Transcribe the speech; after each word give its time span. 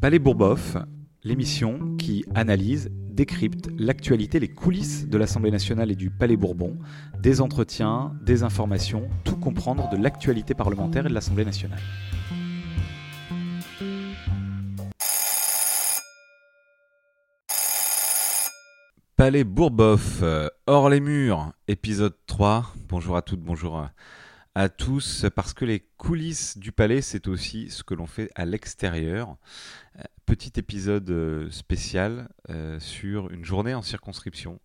Palais 0.00 0.20
Bourboff, 0.20 0.76
l'émission 1.24 1.96
qui 1.96 2.24
analyse, 2.36 2.88
décrypte 2.92 3.68
l'actualité, 3.76 4.38
les 4.38 4.46
coulisses 4.46 5.08
de 5.08 5.18
l'Assemblée 5.18 5.50
nationale 5.50 5.90
et 5.90 5.96
du 5.96 6.08
Palais 6.08 6.36
Bourbon, 6.36 6.78
des 7.20 7.40
entretiens, 7.40 8.12
des 8.22 8.44
informations, 8.44 9.08
tout 9.24 9.34
comprendre 9.34 9.90
de 9.90 9.96
l'actualité 9.96 10.54
parlementaire 10.54 11.06
et 11.06 11.08
de 11.08 11.14
l'Assemblée 11.14 11.44
nationale. 11.44 11.80
Palais 19.16 19.42
Bourboff, 19.42 20.20
euh, 20.22 20.48
hors 20.68 20.90
les 20.90 21.00
murs, 21.00 21.52
épisode 21.66 22.14
3. 22.28 22.72
Bonjour 22.88 23.16
à 23.16 23.22
toutes, 23.22 23.40
bonjour 23.40 23.84
à 24.58 24.68
tous, 24.68 25.24
parce 25.36 25.54
que 25.54 25.64
les 25.64 25.78
coulisses 25.98 26.58
du 26.58 26.72
palais, 26.72 27.00
c'est 27.00 27.28
aussi 27.28 27.70
ce 27.70 27.84
que 27.84 27.94
l'on 27.94 28.08
fait 28.08 28.28
à 28.34 28.44
l'extérieur. 28.44 29.36
Euh, 29.96 30.02
petit 30.26 30.52
épisode 30.56 31.08
euh, 31.10 31.48
spécial 31.50 32.28
sur 32.80 33.30
une 33.30 33.44
journée 33.44 33.72
en 33.74 33.82
circonscription 33.82 34.58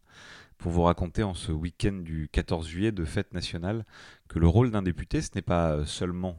pour 0.57 0.71
vous 0.71 0.81
raconter 0.81 1.21
en 1.21 1.35
ce 1.35 1.51
week-end 1.51 1.93
du 1.93 2.27
14 2.31 2.67
juillet 2.67 2.91
de 2.91 3.05
fête 3.05 3.35
nationale 3.35 3.85
que 4.29 4.39
le 4.39 4.47
rôle 4.47 4.71
d'un 4.71 4.81
député, 4.81 5.21
ce 5.21 5.29
n'est 5.35 5.43
pas 5.43 5.85
seulement 5.85 6.37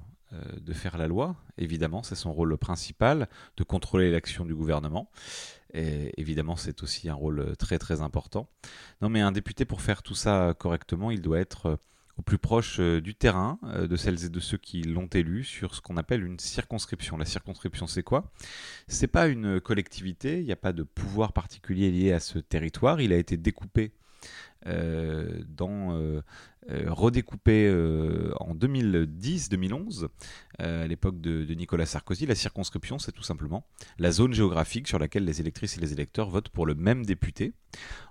de 0.60 0.72
faire 0.72 0.98
la 0.98 1.06
loi, 1.06 1.36
évidemment, 1.58 2.02
c'est 2.02 2.16
son 2.16 2.32
rôle 2.32 2.58
principal, 2.58 3.28
de 3.56 3.62
contrôler 3.62 4.10
l'action 4.10 4.44
du 4.44 4.52
gouvernement, 4.52 5.08
et 5.74 6.12
évidemment, 6.16 6.54
c'est 6.54 6.82
aussi 6.84 7.08
un 7.08 7.14
rôle 7.14 7.40
euh, 7.40 7.54
très 7.56 7.78
très 7.78 8.00
important. 8.00 8.48
Non, 9.02 9.08
mais 9.08 9.20
un 9.20 9.32
député, 9.32 9.64
pour 9.64 9.82
faire 9.82 10.02
tout 10.04 10.14
ça 10.14 10.54
correctement, 10.56 11.10
il 11.10 11.20
doit 11.20 11.40
être 11.40 11.66
euh, 11.66 11.76
au 12.16 12.22
plus 12.22 12.38
proche 12.38 12.78
euh, 12.80 13.00
du 13.00 13.14
terrain, 13.14 13.58
de 13.62 13.96
celles 13.96 14.24
et 14.24 14.28
de 14.28 14.40
ceux 14.40 14.58
qui 14.58 14.82
l'ont 14.82 15.08
élu, 15.08 15.44
sur 15.44 15.74
ce 15.74 15.80
qu'on 15.80 15.96
appelle 15.96 16.24
une 16.24 16.38
circonscription. 16.38 17.16
La 17.16 17.24
circonscription, 17.24 17.86
c'est 17.86 18.02
quoi? 18.02 18.32
C'est 18.88 19.08
pas 19.08 19.26
une 19.26 19.60
collectivité, 19.60 20.38
il 20.40 20.44
n'y 20.44 20.52
a 20.52 20.56
pas 20.56 20.72
de 20.72 20.82
pouvoir 20.82 21.32
particulier 21.32 21.90
lié 21.90 22.12
à 22.12 22.20
ce 22.20 22.38
territoire, 22.38 23.00
il 23.00 23.12
a 23.12 23.16
été 23.16 23.36
découpé 23.36 23.92
dans 24.66 25.92
euh, 25.92 26.22
redécoupé 26.68 27.66
euh, 27.66 28.32
en 28.40 28.54
2010-2011, 28.54 30.08
euh, 30.60 30.84
à 30.84 30.86
l'époque 30.86 31.20
de, 31.20 31.44
Nicolas 31.54 31.86
Sarkozy. 31.86 32.26
La 32.26 32.34
circonscription, 32.34 32.98
c'est 32.98 33.12
tout 33.12 33.22
simplement 33.22 33.66
la 33.98 34.10
zone 34.10 34.32
géographique 34.32 34.88
sur 34.88 34.98
laquelle 34.98 35.24
les 35.24 35.40
électrices 35.40 35.76
et 35.76 35.80
les 35.80 35.92
électeurs 35.92 36.30
votent 36.30 36.48
pour 36.48 36.66
le 36.66 36.74
même 36.74 37.04
député. 37.04 37.52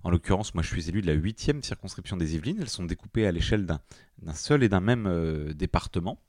En 0.03 0.09
l'occurrence, 0.09 0.53
moi 0.53 0.63
je 0.63 0.67
suis 0.67 0.89
élu 0.89 1.01
de 1.01 1.07
la 1.07 1.15
8e 1.15 1.63
circonscription 1.63 2.17
des 2.17 2.35
Yvelines. 2.35 2.57
Elles 2.59 2.69
sont 2.69 2.83
découpées 2.83 3.25
à 3.25 3.31
l'échelle 3.31 3.65
d'un 3.65 4.33
seul 4.33 4.61
et 4.63 4.69
d'un 4.69 4.81
même 4.81 5.53
département. 5.55 6.19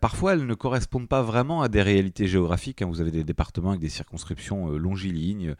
parfois, 0.00 0.32
elles 0.32 0.46
ne 0.46 0.54
correspondent 0.54 1.08
pas 1.08 1.22
vraiment 1.22 1.62
à 1.62 1.68
des 1.68 1.82
réalités 1.82 2.26
géographiques. 2.26 2.82
Hein. 2.82 2.86
Vous 2.86 3.00
avez 3.00 3.12
des 3.12 3.22
départements 3.22 3.70
avec 3.70 3.80
des 3.80 3.88
circonscriptions 3.88 4.70
longilignes 4.70 5.54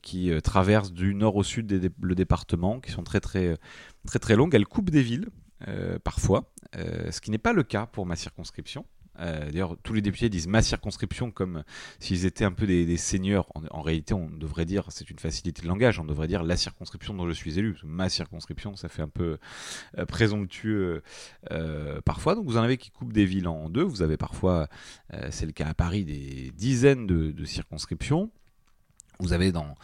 qui 0.00 0.30
traversent 0.42 0.92
du 0.92 1.14
nord 1.14 1.36
au 1.36 1.42
sud 1.42 1.92
le 2.00 2.14
département, 2.14 2.80
qui 2.80 2.90
sont 2.90 3.04
très 3.04 3.20
très 3.20 3.58
très 4.06 4.18
très 4.18 4.36
longue. 4.36 4.54
Elle 4.54 4.66
coupe 4.66 4.90
des 4.90 5.02
villes, 5.02 5.28
euh, 5.66 5.98
parfois, 5.98 6.52
euh, 6.76 7.10
ce 7.10 7.20
qui 7.20 7.30
n'est 7.30 7.38
pas 7.38 7.52
le 7.52 7.62
cas 7.62 7.86
pour 7.86 8.06
ma 8.06 8.16
circonscription. 8.16 8.84
Euh, 9.20 9.50
d'ailleurs, 9.50 9.76
tous 9.82 9.94
les 9.94 10.00
députés 10.00 10.28
disent 10.28 10.46
ma 10.46 10.62
circonscription 10.62 11.32
comme 11.32 11.64
s'ils 11.98 12.24
étaient 12.24 12.44
un 12.44 12.52
peu 12.52 12.68
des, 12.68 12.96
seigneurs. 12.96 13.48
En, 13.72 13.82
réalité, 13.82 14.14
on 14.14 14.30
devrait 14.30 14.64
dire, 14.64 14.86
c'est 14.90 15.10
une 15.10 15.18
facilité 15.18 15.62
de 15.62 15.66
langage, 15.66 15.98
on 15.98 16.04
devrait 16.04 16.28
dire 16.28 16.44
la 16.44 16.56
circonscription 16.56 17.14
dont 17.14 17.26
je 17.26 17.32
suis 17.32 17.58
élu. 17.58 17.76
Ma 17.82 18.08
circonscription, 18.08 18.76
ça 18.76 18.88
fait 18.88 19.02
un 19.02 19.08
peu 19.08 19.38
présomptueux 20.06 21.02
parfois. 22.04 22.36
Donc 22.36 22.46
vous 22.46 22.58
en 22.58 22.62
avez 22.62 22.76
qui 22.76 22.92
coupent 22.92 23.12
des 23.12 23.24
villes 23.24 23.48
en 23.48 23.68
deux. 23.68 23.82
Vous 23.82 24.02
avez 24.02 24.16
parfois, 24.16 24.68
c'est 25.30 25.46
le 25.46 25.52
cas 25.52 25.66
à 25.66 25.74
Paris, 25.74 26.04
des 26.04 26.52
dizaines 26.54 27.08
de 27.08 27.44
circonscriptions. 27.44 28.30
Vous 29.20 29.32
avez 29.32 29.50
dans 29.50 29.74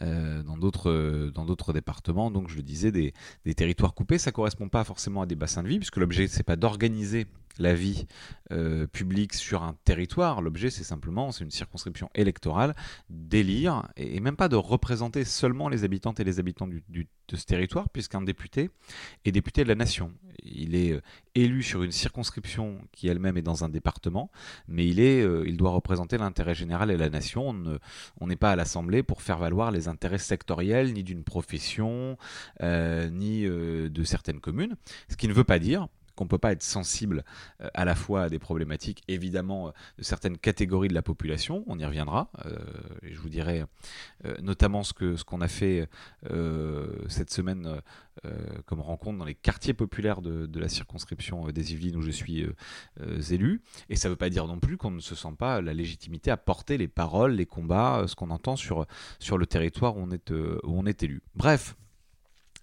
euh, 0.00 0.42
dans 0.42 0.56
d'autres 0.56 1.72
départements, 1.72 2.30
donc 2.30 2.48
je 2.50 2.56
le 2.56 2.62
disais, 2.62 2.92
des, 2.92 3.14
des 3.44 3.54
territoires 3.54 3.94
coupés. 3.94 4.18
Ça 4.18 4.32
correspond 4.32 4.68
pas 4.68 4.84
forcément 4.84 5.22
à 5.22 5.26
des 5.26 5.34
bassins 5.34 5.62
de 5.62 5.68
vie, 5.68 5.78
puisque 5.78 5.96
l'objet 5.96 6.26
c'est 6.28 6.42
pas 6.42 6.56
d'organiser 6.56 7.26
la 7.58 7.74
vie 7.74 8.06
euh, 8.50 8.86
publique 8.86 9.34
sur 9.34 9.62
un 9.62 9.76
territoire. 9.84 10.42
L'objet, 10.42 10.70
c'est 10.70 10.84
simplement, 10.84 11.32
c'est 11.32 11.44
une 11.44 11.50
circonscription 11.50 12.10
électorale, 12.14 12.74
d'élire, 13.08 13.88
et, 13.96 14.20
même 14.20 14.36
pas 14.36 14.48
de 14.48 14.56
représenter 14.56 15.24
seulement 15.24 15.68
les 15.68 15.84
habitantes 15.84 16.20
et 16.20 16.24
les 16.24 16.38
habitants 16.38 16.66
de 16.66 17.36
ce 17.36 17.46
territoire, 17.46 17.88
puisqu'un 17.88 18.20
député 18.20 18.70
est 19.24 19.32
député 19.32 19.64
de 19.64 19.68
la 19.68 19.74
nation. 19.74 20.12
Il 20.42 20.74
est 20.74 20.92
euh, 20.92 21.00
élu 21.34 21.62
sur 21.62 21.82
une 21.82 21.92
circonscription 21.92 22.78
qui 22.92 23.08
elle-même 23.08 23.36
est 23.36 23.42
dans 23.42 23.64
un 23.64 23.68
département, 23.68 24.30
mais 24.68 24.86
il, 24.86 25.00
est, 25.00 25.22
euh, 25.22 25.44
il 25.46 25.56
doit 25.56 25.70
représenter 25.70 26.18
l'intérêt 26.18 26.54
général 26.54 26.90
et 26.90 26.96
la 26.96 27.08
nation. 27.08 27.54
On 28.20 28.26
n'est 28.26 28.36
pas 28.36 28.52
à 28.52 28.56
l'Assemblée 28.56 29.02
pour 29.02 29.22
faire 29.22 29.38
valoir 29.38 29.70
les 29.70 29.88
intérêts 29.88 30.18
sectoriels, 30.18 30.92
ni 30.92 31.02
d'une 31.04 31.24
profession, 31.24 32.16
ni 32.60 33.42
de 33.44 34.04
certaines 34.04 34.40
communes. 34.40 34.76
Ce 35.08 35.16
qui 35.16 35.28
ne 35.28 35.32
veut 35.32 35.44
pas 35.44 35.58
dire 35.58 35.88
qu'on 36.14 36.24
ne 36.24 36.28
peut 36.28 36.38
pas 36.38 36.52
être 36.52 36.62
sensible 36.62 37.24
euh, 37.60 37.68
à 37.74 37.84
la 37.84 37.94
fois 37.94 38.24
à 38.24 38.28
des 38.28 38.38
problématiques 38.38 39.02
évidemment 39.08 39.68
euh, 39.68 39.70
de 39.98 40.02
certaines 40.02 40.38
catégories 40.38 40.88
de 40.88 40.94
la 40.94 41.02
population, 41.02 41.64
on 41.66 41.78
y 41.78 41.84
reviendra, 41.84 42.30
euh, 42.46 42.58
et 43.02 43.12
je 43.12 43.20
vous 43.20 43.28
dirai 43.28 43.64
notamment 44.40 44.82
ce 44.82 44.92
qu'on 44.92 45.16
ce 45.16 45.44
a 45.44 45.48
fait 45.48 45.88
cette 47.08 47.30
semaine 47.30 47.80
comme 48.66 48.80
rencontre 48.80 49.18
dans 49.18 49.24
les 49.24 49.34
quartiers 49.34 49.74
populaires 49.74 50.22
de, 50.22 50.46
de 50.46 50.60
la 50.60 50.68
circonscription 50.68 51.46
des 51.48 51.72
Yvelines 51.72 51.96
où 51.96 52.02
je 52.02 52.10
suis 52.10 52.46
élu, 53.30 53.62
et 53.88 53.96
ça 53.96 54.08
ne 54.08 54.12
veut 54.12 54.16
pas 54.16 54.30
dire 54.30 54.46
non 54.46 54.58
plus 54.58 54.76
qu'on 54.76 54.90
ne 54.90 55.00
se 55.00 55.14
sent 55.14 55.34
pas 55.38 55.60
la 55.60 55.74
légitimité 55.74 56.30
à 56.30 56.36
porter 56.36 56.78
les 56.78 56.88
paroles, 56.88 57.32
les 57.32 57.46
combats, 57.46 58.04
ce 58.06 58.14
qu'on 58.14 58.30
entend 58.30 58.56
sur, 58.56 58.86
sur 59.18 59.38
le 59.38 59.46
territoire 59.46 59.96
où 59.96 60.00
on 60.00 60.10
est, 60.10 60.30
où 60.30 60.78
on 60.78 60.86
est 60.86 61.02
élu. 61.02 61.22
Bref, 61.34 61.74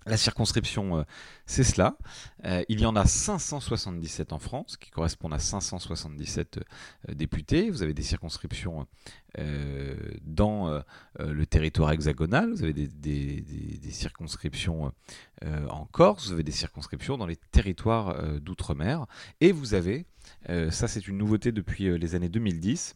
la 0.05 0.17
circonscription, 0.17 0.99
euh, 0.99 1.03
c'est 1.45 1.63
cela. 1.63 1.97
Euh, 2.45 2.63
il 2.69 2.79
y 2.79 2.85
en 2.85 2.95
a 2.95 3.05
577 3.05 4.33
en 4.33 4.39
France, 4.39 4.77
qui 4.77 4.89
correspondent 4.89 5.33
à 5.33 5.39
577 5.39 6.57
euh, 6.57 7.13
députés. 7.13 7.69
Vous 7.69 7.83
avez 7.83 7.93
des 7.93 8.03
circonscriptions 8.03 8.87
dans 10.23 10.81
le 11.19 11.45
territoire 11.45 11.91
hexagonal, 11.91 12.51
vous 12.51 12.63
avez 12.63 12.73
des, 12.73 13.91
circonscriptions 13.91 14.91
en 15.45 15.85
Corse, 15.85 16.25
vous 16.27 16.33
avez 16.33 16.41
des 16.41 16.51
circonscriptions 16.51 17.15
dans 17.15 17.27
les 17.27 17.35
territoires 17.35 18.39
d'outre-mer, 18.41 19.05
et 19.39 19.51
vous 19.51 19.75
avez 19.75 20.07
ça, 20.47 20.87
c'est 20.87 21.07
une 21.07 21.17
nouveauté 21.17 21.51
depuis 21.51 21.87
euh, 21.87 21.97
les 21.97 22.15
années 22.15 22.29
2010. 22.29 22.95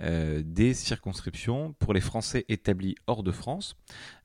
Euh, 0.00 0.42
des 0.44 0.74
circonscriptions 0.74 1.74
pour 1.78 1.92
les 1.92 2.00
Français 2.00 2.44
établis 2.48 2.94
hors 3.06 3.22
de 3.22 3.32
France. 3.32 3.76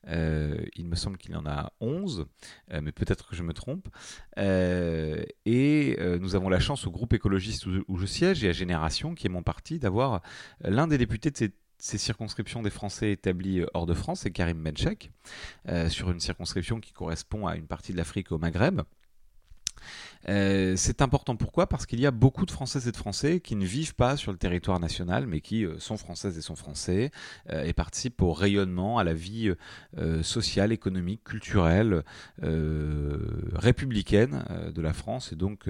il 0.06 0.86
me 0.86 0.94
semble 0.94 1.16
qu'il 1.16 1.32
y 1.32 1.36
en 1.36 1.46
a 1.46 1.72
11, 1.80 2.26
mais 2.80 2.92
peut-être 2.92 3.28
que 3.28 3.34
je 3.34 3.42
me 3.42 3.52
trompe. 3.52 3.88
et 4.36 5.96
nous 6.20 6.36
avons 6.36 6.48
la 6.48 6.60
chance 6.60 6.86
au 6.86 6.90
groupe 6.90 7.12
écologiste 7.12 7.66
où, 7.66 7.96
je 7.96 8.06
siège 8.06 8.44
et 8.44 8.48
à 8.48 8.52
Génération, 8.52 9.14
qui 9.14 9.26
est 9.26 9.30
mon 9.30 9.42
parti, 9.42 9.78
d'avoir 9.78 10.22
l'un 10.60 10.86
des 10.86 10.98
députés 10.98 11.30
de 11.30 11.52
ces 11.78 11.98
circonscriptions 11.98 12.62
des 12.62 12.70
Français 12.70 13.10
établis 13.10 13.62
hors 13.74 13.86
de 13.86 13.94
France, 13.94 14.20
c'est 14.20 14.30
Karim 14.30 14.62
Benchek, 14.62 15.10
sur 15.88 16.10
une 16.10 16.20
circonscription 16.20 16.80
qui 16.80 16.92
correspond 16.92 17.46
à 17.46 17.56
une 17.56 17.66
partie 17.66 17.92
de 17.92 17.96
l'Afrique 17.96 18.30
au 18.30 18.38
Maghreb. 18.38 18.82
Euh, 20.28 20.74
c'est 20.76 21.02
important 21.02 21.36
pourquoi? 21.36 21.66
Parce 21.66 21.86
qu'il 21.86 22.00
y 22.00 22.06
a 22.06 22.10
beaucoup 22.10 22.46
de 22.46 22.50
Françaises 22.50 22.88
et 22.88 22.92
de 22.92 22.96
Français 22.96 23.40
qui 23.40 23.56
ne 23.56 23.64
vivent 23.64 23.94
pas 23.94 24.16
sur 24.16 24.32
le 24.32 24.38
territoire 24.38 24.80
national, 24.80 25.26
mais 25.26 25.40
qui 25.40 25.64
euh, 25.64 25.78
sont 25.78 25.96
Françaises 25.96 26.38
et 26.38 26.40
sont 26.40 26.56
Français 26.56 27.10
euh, 27.50 27.64
et 27.64 27.72
participent 27.72 28.22
au 28.22 28.32
rayonnement, 28.32 28.98
à 28.98 29.04
la 29.04 29.14
vie 29.14 29.52
sociale, 30.22 30.72
économique, 30.72 31.24
culturelle, 31.24 32.02
républicaine 33.52 34.44
de 34.74 34.82
la 34.82 34.92
France. 34.92 35.32
Et 35.32 35.36
donc, 35.36 35.68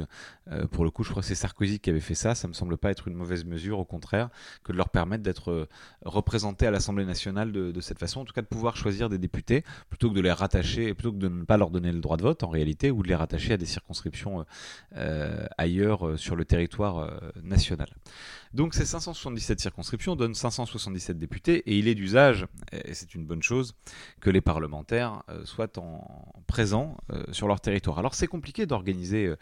pour 0.70 0.84
le 0.84 0.90
coup, 0.90 1.04
je 1.04 1.10
crois 1.10 1.22
que 1.22 1.28
c'est 1.28 1.34
Sarkozy 1.34 1.78
qui 1.78 1.90
avait 1.90 2.00
fait 2.00 2.14
ça. 2.14 2.34
Ça 2.34 2.48
me 2.48 2.52
semble 2.52 2.76
pas 2.76 2.90
être 2.90 3.08
une 3.08 3.14
mauvaise 3.14 3.44
mesure, 3.44 3.78
au 3.78 3.84
contraire, 3.84 4.30
que 4.62 4.72
de 4.72 4.76
leur 4.76 4.88
permettre 4.88 5.22
d'être 5.22 5.68
représentés 6.04 6.66
à 6.66 6.70
l'Assemblée 6.70 7.04
nationale 7.04 7.52
de, 7.52 7.70
de, 7.72 7.80
cette 7.80 7.98
façon, 7.98 8.20
en 8.20 8.24
tout 8.24 8.32
cas 8.32 8.42
de 8.42 8.46
pouvoir 8.46 8.76
choisir 8.76 9.08
des 9.08 9.18
députés, 9.18 9.64
plutôt 9.88 10.10
que 10.10 10.14
de 10.14 10.20
les 10.20 10.32
rattacher, 10.32 10.94
plutôt 10.94 11.12
que 11.12 11.18
de 11.18 11.28
ne 11.28 11.44
pas 11.44 11.56
leur 11.56 11.70
donner 11.70 11.92
le 11.92 12.00
droit 12.00 12.16
de 12.16 12.22
vote 12.22 12.42
en 12.42 12.48
réalité, 12.48 12.90
ou 12.90 13.02
de 13.02 13.08
les 13.08 13.14
rattacher 13.14 13.54
à 13.54 13.56
des 13.56 13.66
circonscriptions 13.66 14.03
euh, 14.96 15.46
ailleurs 15.58 16.06
euh, 16.06 16.16
sur 16.16 16.36
le 16.36 16.44
territoire 16.44 16.98
euh, 16.98 17.10
national. 17.42 17.88
Donc 18.52 18.74
ces 18.74 18.84
577 18.84 19.60
circonscriptions 19.60 20.14
donnent 20.14 20.34
577 20.34 21.18
députés 21.18 21.62
et 21.66 21.76
il 21.76 21.88
est 21.88 21.96
d'usage, 21.96 22.46
et 22.70 22.94
c'est 22.94 23.16
une 23.16 23.26
bonne 23.26 23.42
chose, 23.42 23.74
que 24.20 24.30
les 24.30 24.40
parlementaires 24.40 25.24
soient 25.42 25.76
en 25.76 26.32
présents 26.46 26.96
sur 27.32 27.48
leur 27.48 27.60
territoire. 27.60 27.98
Alors 27.98 28.14
c'est 28.14 28.28
compliqué 28.28 28.64
d'organiser 28.64 29.34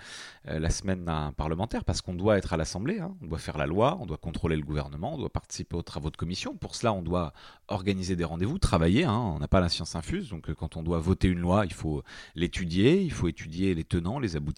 la 0.47 0.71
semaine 0.71 1.05
d'un 1.05 1.33
parlementaire 1.33 1.85
parce 1.85 2.01
qu'on 2.01 2.15
doit 2.15 2.39
être 2.39 2.55
à 2.55 2.57
l'Assemblée, 2.57 3.01
hein. 3.01 3.15
on 3.21 3.27
doit 3.27 3.37
faire 3.37 3.59
la 3.59 3.67
loi, 3.67 3.99
on 4.01 4.07
doit 4.07 4.17
contrôler 4.17 4.57
le 4.57 4.63
gouvernement, 4.63 5.13
on 5.13 5.19
doit 5.19 5.29
participer 5.29 5.77
aux 5.77 5.83
travaux 5.83 6.09
de 6.09 6.17
commission. 6.17 6.57
Pour 6.57 6.75
cela, 6.75 6.95
on 6.95 7.03
doit 7.03 7.35
organiser 7.69 8.17
des 8.17 8.25
rendez-vous, 8.25 8.57
travailler. 8.57 9.05
Hein. 9.05 9.19
on 9.19 9.39
n'a 9.39 9.49
pas 9.49 9.61
la 9.61 9.69
science 9.69 9.95
infuse, 9.95 10.31
donc 10.31 10.51
quand 10.55 10.79
on 10.79 10.83
doit 10.83 11.01
voter 11.01 11.29
une 11.29 11.41
loi, 11.41 11.67
il 11.67 11.75
faut 11.75 12.03
l'étudier, 12.35 13.03
il 13.03 13.13
faut 13.13 13.29
étudier 13.29 13.75
les 13.75 13.85
tenants, 13.85 14.19
les 14.19 14.37
aboutissants 14.37 14.52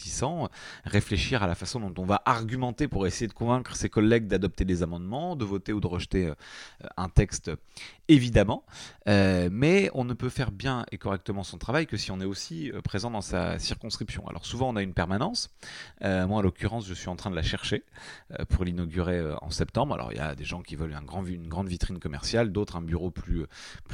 réfléchir 0.85 1.43
à 1.43 1.47
la 1.47 1.55
façon 1.55 1.81
dont 1.81 1.95
on 2.03 2.07
va 2.07 2.23
argumenter 2.25 2.89
pour 2.89 3.07
essayer 3.07 3.29
de 3.29 3.33
convaincre 3.33 3.77
ses 3.77 3.89
collègues 3.89 4.27
d'adopter 4.27 4.65
des 4.65 4.83
amendements, 4.83 5.37
de 5.37 5.45
voter 5.45 5.73
ou 5.73 5.81
de 5.81 5.87
rejeter 5.87 6.33
un 6.97 7.09
texte, 7.09 7.51
évidemment. 8.09 8.65
mais 9.07 9.91
on 9.95 10.05
ne 10.05 10.15
peut 10.15 10.29
faire 10.29 10.51
bien 10.51 10.85
et 10.93 10.99
correctement 10.99 11.45
son 11.45 11.59
travail 11.59 11.87
que 11.87 11.97
si 11.97 12.11
on 12.11 12.21
est 12.21 12.25
aussi 12.25 12.73
présent 12.83 13.11
dans 13.11 13.21
sa 13.21 13.59
circonscription. 13.59 14.27
Alors 14.29 14.47
souvent 14.47 14.71
on 14.71 14.77
a 14.77 14.83
une 14.83 14.95
permanence. 14.95 15.51
moi 16.03 16.39
en 16.39 16.43
l'occurrence 16.43 16.87
je 16.87 16.95
suis 16.95 17.09
en 17.09 17.17
train 17.17 17.31
de 17.31 17.37
la 17.37 17.43
chercher 17.43 17.85
pour 18.49 18.65
l'inaugurer 18.65 19.23
en 19.41 19.51
septembre. 19.51 19.95
Alors 19.95 20.13
il 20.13 20.17
y 20.17 20.21
a 20.21 20.35
des 20.35 20.45
gens 20.45 20.63
qui 20.63 20.77
veulent 20.77 20.95
grand, 21.05 21.25
une 21.25 21.49
grande 21.49 21.69
vitrine 21.69 21.99
commerciale, 21.99 22.53
d'autres 22.53 22.77
un 22.77 22.83
bureau 22.83 23.11
plus, 23.11 23.47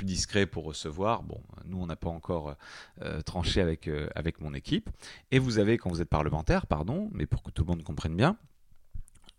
discret 0.03 0.47
pour 0.47 0.65
recevoir. 0.65 1.23
Bon, 1.23 1.41
nous 1.67 1.79
on 1.81 1.87
n'a 1.87 1.97
pas 1.97 2.09
encore 2.09 2.57
euh, 3.03 3.21
tranché 3.23 3.61
avec, 3.61 3.89
euh, 3.89 4.09
avec 4.15 4.41
mon 4.41 4.55
équipe. 4.55 4.89
Et 5.31 5.39
vous 5.39 5.59
avez, 5.59 5.79
quand 5.81 5.91
vous 5.91 6.01
êtes 6.01 6.09
parlementaire, 6.09 6.67
pardon, 6.67 7.11
mais 7.13 7.27
pour 7.27 7.43
que 7.43 7.51
tout 7.51 7.63
le 7.65 7.69
monde 7.69 7.83
comprenne 7.83 8.17
bien, 8.17 8.37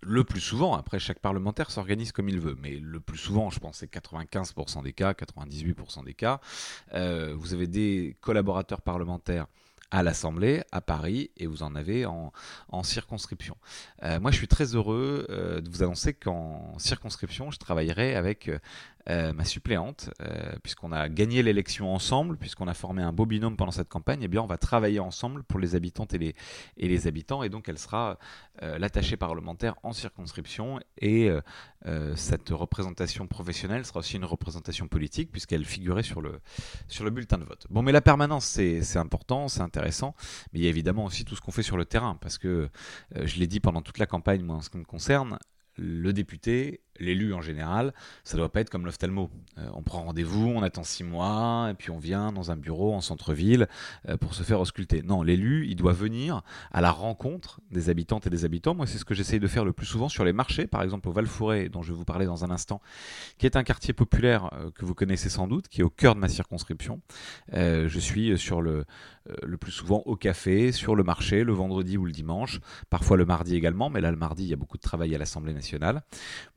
le 0.02 0.24
plus 0.24 0.42
souvent, 0.42 0.76
après 0.76 1.00
chaque 1.00 1.20
parlementaire 1.20 1.70
s'organise 1.70 2.12
comme 2.12 2.28
il 2.28 2.40
veut, 2.40 2.58
mais 2.60 2.78
le 2.78 3.00
plus 3.00 3.18
souvent, 3.18 3.50
je 3.52 3.60
pense 3.60 3.78
c'est 3.78 3.92
95% 3.92 4.84
des 4.84 4.94
cas, 4.94 5.14
98% 5.14 6.04
des 6.04 6.16
cas, 6.16 6.40
euh, 6.94 7.36
vous 7.38 7.54
avez 7.54 7.68
des 7.68 8.18
collaborateurs 8.22 8.82
parlementaires 8.82 9.46
à 9.92 10.04
l'Assemblée, 10.04 10.64
à 10.72 10.80
Paris, 10.80 11.32
et 11.36 11.48
vous 11.48 11.64
en 11.64 11.76
avez 11.76 12.06
en, 12.06 12.32
circonscription. 12.82 13.58
moi, 14.02 14.32
je 14.32 14.38
suis 14.38 14.48
très 14.48 14.74
heureux 14.74 15.26
de 15.30 15.70
vous 15.70 15.84
annoncer 15.84 16.14
qu'en 16.14 16.80
circonscription, 16.80 17.52
je 17.52 17.60
travaillerai 17.60 18.16
avec 18.16 18.50
euh, 19.10 19.34
ma 19.34 19.46
suppléante, 19.46 20.12
euh, 20.22 20.54
puisqu'on 20.62 20.92
a 20.92 21.10
gagné 21.10 21.42
l'élection 21.42 21.94
ensemble, 21.94 22.38
puisqu'on 22.38 22.68
a 22.68 22.74
formé 22.74 23.02
un 23.02 23.12
beau 23.12 23.26
binôme 23.26 23.58
pendant 23.58 23.72
cette 23.72 23.90
campagne, 23.90 24.20
eh 24.22 24.28
bien 24.28 24.42
on 24.42 24.48
va 24.48 24.58
travailler 24.58 25.00
ensemble 25.00 25.44
pour 25.44 25.60
les 25.60 25.76
habitantes 25.76 26.14
et 26.14 26.20
les, 26.20 26.36
et 26.78 26.88
les 26.88 27.08
habitants, 27.08 27.42
et 27.42 27.50
donc 27.50 27.68
elle 27.68 27.80
sera 27.80 28.20
euh, 28.62 28.78
l'attachée 28.78 29.18
parlementaire 29.18 29.76
en 29.82 29.92
circonscription, 29.92 30.80
et 31.00 31.32
cette 32.16 32.50
représentation 32.50 33.26
professionnelle 33.26 33.86
sera 33.86 34.00
aussi 34.02 34.16
une 34.16 34.26
représentation 34.26 34.88
politique, 34.88 35.32
puisqu'elle 35.32 35.66
figurait 35.66 36.04
sur 36.04 36.22
le, 36.22 36.40
sur 36.88 37.04
le 37.04 37.10
bulletin 37.10 37.40
de 37.40 37.44
vote. 37.44 37.66
Bon, 37.72 37.82
mais 37.82 37.92
la 37.92 38.02
permanence, 38.02 38.46
c'est 38.46 38.98
important, 38.98 39.48
c'est 39.48 39.62
intéressant, 39.62 40.14
mais 40.54 40.60
il 40.60 40.64
y 40.64 40.68
a 40.68 40.70
évidemment 40.70 41.06
aussi 41.06 41.26
tout 41.26 41.36
ce 41.36 41.42
qu'on 41.42 41.52
fait 41.52 41.64
sur 41.64 41.78
le 41.78 41.86
terrain, 41.86 42.18
parce 42.22 42.38
que 42.38 42.70
je 43.16 43.40
l'ai 43.40 43.48
dit 43.48 43.60
pendant 43.60 43.82
toute 43.82 43.98
la 43.98 44.06
campagne, 44.06 44.44
moi 44.44 44.58
en 44.58 44.62
ce 44.62 44.70
qui 44.70 44.78
me 44.78 44.84
concerne, 44.84 45.40
le 45.78 46.14
député, 46.14 46.82
l'élu 47.02 47.34
en 47.34 47.42
général, 47.42 47.94
ça 48.24 48.38
doit 48.38 48.50
pas 48.50 48.62
être 48.62 48.70
comme 48.70 48.86
l'ophtalmo. 48.86 49.30
Euh, 49.58 49.68
on 49.74 49.82
prend 49.82 50.04
rendez-vous, 50.04 50.48
on 50.48 50.64
attend 50.64 50.84
six 50.84 51.04
mois, 51.04 51.70
et 51.72 51.74
puis 51.74 51.92
on 51.92 52.00
vient 52.00 52.32
dans 52.32 52.52
un 52.52 52.56
bureau 52.56 52.94
en 52.94 53.02
centre-ville 53.02 53.68
euh, 54.08 54.18
pour 54.18 54.34
se 54.34 54.44
faire 54.44 54.60
ausculter. 54.60 55.02
Non, 55.02 55.24
l'élu, 55.24 55.68
il 55.68 55.76
doit 55.76 55.94
venir 55.94 56.42
à 56.72 56.82
la 56.82 56.92
rencontre 56.92 57.60
des 57.72 57.90
habitantes 57.90 58.28
et 58.28 58.30
des 58.30 58.46
habitants. 58.46 58.76
Moi, 58.76 58.88
c'est 58.88 58.98
ce 58.98 59.06
que 59.06 59.14
j'essaye 59.14 59.40
de 59.40 59.48
faire 59.48 59.66
le 59.66 59.74
plus 59.74 59.86
souvent 59.86 60.10
sur 60.10 60.24
les 60.24 60.34
marchés, 60.34 60.68
par 60.68 60.84
exemple 60.84 61.10
au 61.10 61.12
val 61.12 61.28
dont 61.72 61.82
je 61.82 61.92
vais 61.92 61.98
vous 61.98 62.06
parler 62.06 62.26
dans 62.26 62.44
un 62.44 62.52
instant, 62.52 62.82
qui 63.38 63.46
est 63.46 63.56
un 63.56 63.64
quartier 63.64 63.94
populaire 63.94 64.50
euh, 64.54 64.70
que 64.72 64.86
vous 64.86 64.94
connaissez 64.94 65.30
sans 65.30 65.48
doute, 65.48 65.68
qui 65.68 65.82
est 65.82 65.84
au 65.84 65.90
cœur 65.90 66.16
de 66.16 66.20
ma 66.20 66.28
circonscription. 66.28 67.02
je 67.52 68.00
suis 68.00 68.38
sur 68.38 68.62
le, 68.62 68.86
le 69.44 69.58
plus 69.58 69.72
souvent 69.72 70.04
au 70.06 70.16
café, 70.16 70.72
sur 70.72 70.96
le 70.96 71.04
marché, 71.04 71.44
le 71.44 71.54
vendredi 71.54 71.98
ou 71.98 72.06
le 72.06 72.12
dimanche, 72.12 72.60
parfois 72.90 73.18
le 73.18 73.26
mardi 73.26 73.56
également, 73.56 73.90
mais 73.90 74.02
là, 74.02 74.12
le 74.12 74.18
mardi, 74.18 74.44
il 74.44 74.50
y 74.50 74.54
a 74.54 74.58
beaucoup 74.58 74.78
de 74.78 74.82
travail 74.82 75.16
à 75.16 75.18
l'Assemblée 75.18 75.54
nationale, 75.54 76.04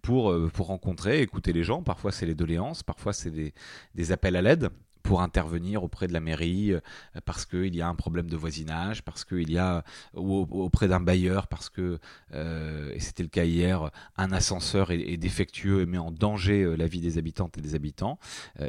pour 0.03 0.34
euh, 0.35 0.49
pour 0.49 0.67
rencontrer, 0.67 1.21
écouter 1.21 1.53
les 1.53 1.65
gens. 1.65 1.83
Parfois, 1.83 2.13
c'est 2.13 2.27
les 2.27 2.35
doléances, 2.35 2.83
parfois, 2.83 3.13
c'est 3.13 3.31
des, 3.31 4.13
appels 4.13 4.37
à 4.37 4.43
l'aide 4.43 4.71
pour 5.03 5.21
intervenir 5.21 5.85
auprès 5.85 6.07
de 6.07 6.15
la 6.15 6.21
mairie 6.21 6.73
euh, 6.73 6.81
parce 7.27 7.45
qu'il 7.45 7.77
y 7.77 7.83
a 7.83 7.89
un 7.89 7.95
problème 7.95 8.29
de 8.29 8.37
voisinage, 8.37 9.03
parce 9.03 9.25
qu'il 9.25 9.51
y 9.51 9.59
a 9.59 9.85
ou 10.15 10.47
auprès 10.51 10.89
d'un 10.89 11.01
bailleur, 11.01 11.47
parce 11.47 11.69
que, 11.69 11.99
euh, 12.33 12.93
et 12.95 13.01
c'était 13.01 13.23
le 13.23 13.29
cas 13.29 13.45
hier, 13.45 13.91
un 14.17 14.33
ascenseur 14.33 14.91
est, 14.91 15.17
défectueux 15.17 15.83
et 15.83 15.87
met 15.87 15.99
en 15.99 16.11
danger 16.11 16.75
la 16.77 16.87
vie 16.87 17.01
des 17.01 17.19
habitantes 17.19 17.59
et 17.59 17.61
des 17.61 17.75
habitants. 17.75 18.19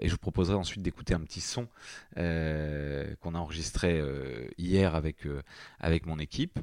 et 0.01 0.07
je 0.07 0.11
vous 0.11 0.19
proposerai 0.19 0.55
ensuite 0.55 0.81
d'écouter 0.81 1.13
un 1.13 1.21
petit 1.21 1.41
son 1.41 1.67
qu'on 2.15 3.35
a 3.35 3.37
enregistré 3.37 4.01
hier 4.57 4.95
avec, 4.95 5.27
avec 5.79 6.05
mon 6.05 6.19
équipe. 6.19 6.59